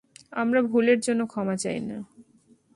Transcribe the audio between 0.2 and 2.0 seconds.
আমরা ভুলের জন্য ক্ষমা চাই না।